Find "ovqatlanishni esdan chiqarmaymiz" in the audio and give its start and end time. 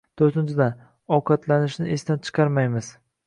1.17-2.91